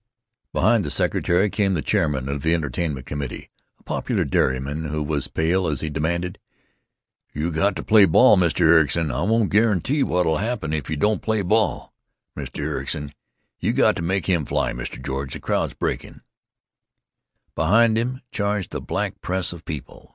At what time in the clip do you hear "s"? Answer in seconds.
15.69-15.73